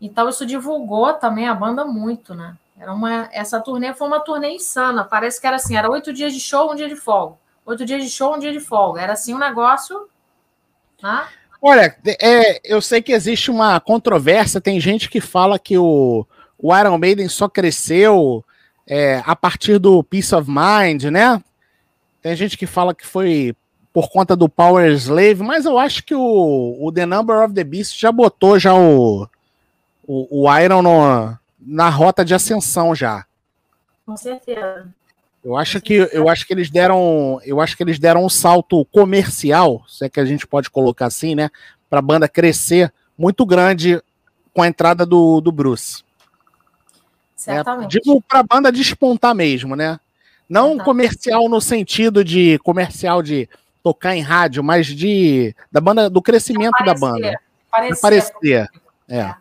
[0.00, 2.54] Então isso divulgou também a banda muito, né?
[2.78, 5.04] Era uma, essa turnê foi uma turnê insana.
[5.04, 7.36] Parece que era assim, era oito dias de show, um dia de folga.
[7.66, 9.00] Oito dias de show, um dia de folga.
[9.00, 10.08] Era assim um negócio.
[11.02, 11.26] Né?
[11.60, 14.60] Olha, é, eu sei que existe uma controvérsia.
[14.60, 16.24] Tem gente que fala que o,
[16.56, 18.44] o Iron Maiden só cresceu
[18.88, 21.42] é, a partir do Peace of Mind, né?
[22.22, 23.54] Tem gente que fala que foi
[23.92, 27.62] por conta do Power Slave, mas eu acho que o, o The Number of the
[27.62, 29.28] Beast já botou já o,
[30.06, 33.26] o, o Iron no, na rota de ascensão já.
[34.06, 34.88] Com certeza.
[35.44, 38.84] Eu acho que eu acho que eles deram, eu acho que eles deram um salto
[38.86, 41.50] comercial, se é que a gente pode colocar assim, né,
[41.88, 44.02] para a banda crescer muito grande
[44.52, 46.02] com a entrada do, do Bruce.
[47.38, 47.96] Certamente.
[47.96, 49.98] É, digo para a banda despontar mesmo, né?
[50.48, 53.48] Não comercial no sentido de comercial de
[53.82, 57.40] tocar em rádio, mas de da banda do crescimento da banda.
[57.70, 58.00] Parecer.
[58.00, 58.68] parecer.
[59.08, 59.34] É.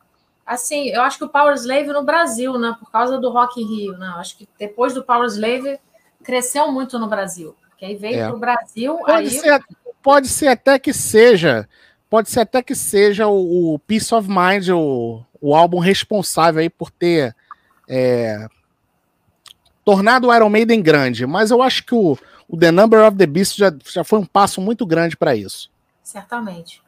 [0.46, 3.66] Assim, eu acho que o Power Slave no Brasil, né, por causa do Rock in
[3.66, 4.08] Rio, né?
[4.08, 5.80] Eu acho que depois do Power Slave
[6.24, 7.56] cresceu muito no Brasil.
[7.78, 8.28] Que aí veio é.
[8.28, 8.98] para o Brasil.
[8.98, 9.30] Pode, aí...
[9.30, 9.62] ser,
[10.04, 11.68] pode ser até que seja,
[12.10, 16.70] pode ser até que seja o, o Peace of Mind, o, o álbum responsável aí
[16.70, 17.36] por ter
[17.88, 18.48] é,
[19.86, 23.26] tornado o Iron Maiden grande, mas eu acho que o, o The Number of the
[23.26, 25.72] Beast já, já foi um passo muito grande para isso.
[26.04, 26.82] Certamente.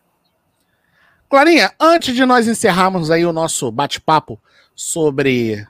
[1.30, 4.40] Clarinha, antes de nós encerrarmos aí o nosso bate-papo
[4.76, 5.66] sobre,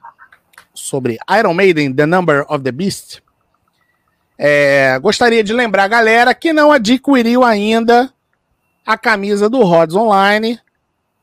[0.73, 3.21] sobre Iron Maiden, The Number of the Beast,
[4.37, 8.13] é, gostaria de lembrar a galera que não adquiriu ainda
[8.85, 10.57] a camisa do Rods Online,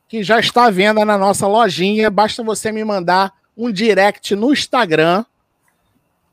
[0.06, 2.10] que já está à venda na nossa lojinha.
[2.10, 5.24] Basta você me mandar um direct no Instagram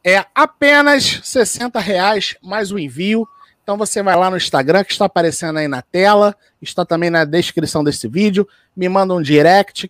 [0.04, 3.28] é apenas 60 reais mais o envio.
[3.64, 7.24] Então você vai lá no Instagram que está aparecendo aí na tela, está também na
[7.24, 9.90] descrição desse vídeo, me manda um direct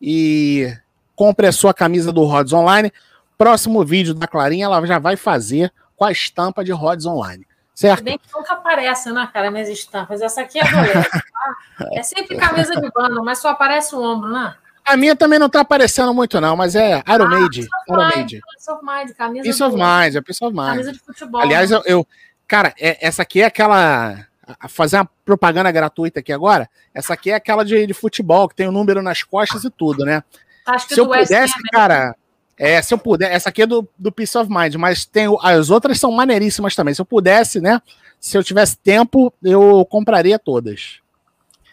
[0.00, 0.70] e
[1.16, 2.92] compre a sua camisa do Rods Online.
[3.38, 7.46] Próximo vídeo da Clarinha ela já vai fazer com a estampa de Rods Online.
[7.74, 8.04] Certo?
[8.04, 10.20] Bem que nunca aparece, né, cara, minhas estampas.
[10.20, 11.88] Essa aqui é doleta, tá?
[11.92, 14.54] É sempre camisa de banda, mas só aparece o ombro, né?
[14.84, 17.68] A minha também não tá aparecendo muito, não, mas é Iron ah, Maid.
[17.88, 18.40] Iron Maid.
[18.40, 20.68] Peace of Mind, camisa Peace of Mind, é Peace of Mind.
[20.68, 21.40] Camisa de futebol.
[21.40, 21.76] Aliás, né?
[21.76, 22.06] eu, eu,
[22.46, 24.26] Cara, é, essa aqui é aquela.
[24.68, 26.68] Fazer uma propaganda gratuita aqui agora.
[26.92, 29.70] Essa aqui é aquela de, de futebol, que tem o um número nas costas e
[29.70, 30.22] tudo, né?
[30.66, 32.14] Acho que Se eu pudesse, cara.
[32.56, 35.70] É, se eu puder, essa aqui é do, do Peace of Mind, mas tem, as
[35.70, 36.94] outras são maneiríssimas também.
[36.94, 37.82] Se eu pudesse, né?
[38.20, 41.00] Se eu tivesse tempo, eu compraria todas.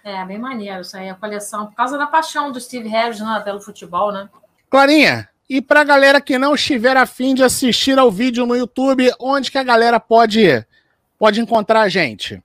[0.03, 3.41] É, bem maneiro isso aí, a coleção, por causa da paixão do Steve Harris né,
[3.43, 4.29] pelo futebol, né?
[4.69, 9.51] Clarinha, e pra galera que não estiver afim de assistir ao vídeo no YouTube, onde
[9.51, 10.65] que a galera pode,
[11.19, 12.41] pode encontrar a gente?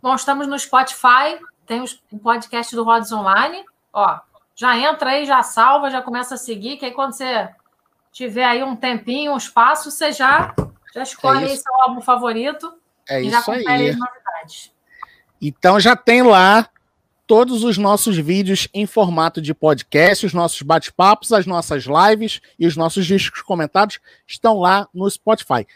[0.00, 4.20] Bom, estamos no Spotify, tem o podcast do Rods Online, ó,
[4.54, 7.48] já entra aí, já salva, já começa a seguir, que aí quando você
[8.12, 10.54] tiver aí um tempinho, um espaço, você já,
[10.94, 12.72] já escolhe é aí seu álbum favorito
[13.08, 13.90] é e já confere aí.
[13.90, 14.72] as novidades.
[15.42, 16.68] Então já tem lá
[17.26, 22.66] todos os nossos vídeos em formato de podcast, os nossos bate-papos, as nossas lives e
[22.66, 25.66] os nossos discos comentados estão lá no Spotify.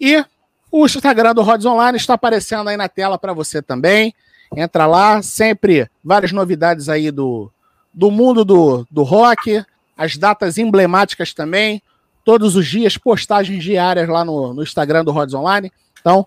[0.00, 0.24] E
[0.70, 4.14] o Instagram do Rods Online está aparecendo aí na tela para você também.
[4.56, 7.50] Entra lá, sempre várias novidades aí do,
[7.92, 9.64] do mundo do, do rock,
[9.96, 11.82] as datas emblemáticas também,
[12.24, 15.72] todos os dias, postagens diárias lá no, no Instagram do Rods Online.
[16.00, 16.26] Então,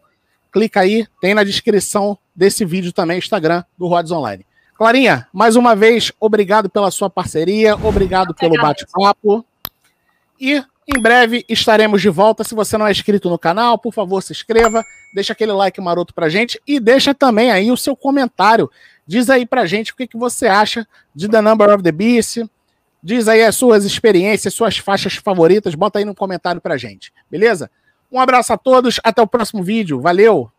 [0.52, 4.46] clica aí, tem na descrição desse vídeo também Instagram do Rods Online.
[4.76, 9.46] Clarinha, mais uma vez, obrigado pela sua parceria, obrigado pelo bate-papo.
[10.40, 12.44] E em breve estaremos de volta.
[12.44, 16.14] Se você não é inscrito no canal, por favor, se inscreva, deixa aquele like maroto
[16.14, 18.70] pra gente e deixa também aí o seu comentário
[19.12, 22.46] Diz aí pra gente o que, que você acha de The Number of the Beast.
[23.04, 25.76] Diz aí as suas experiências, suas faixas favoritas.
[25.76, 27.70] Bota aí no comentário pra gente, beleza?
[28.12, 30.00] Um abraço a todos, até o próximo vídeo.
[30.00, 30.50] Valeu!